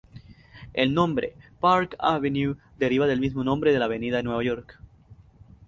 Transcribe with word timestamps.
El 0.73 0.95
nombre 0.95 1.35
"Park 1.59 1.93
Avenue" 1.99 2.55
deriva 2.79 3.05
del 3.05 3.19
mismo 3.19 3.43
nombre 3.43 3.71
de 3.71 3.77
la 3.77 3.85
avenida 3.85 4.17
de 4.17 4.23
Nueva 4.23 4.43
York. 4.43 4.79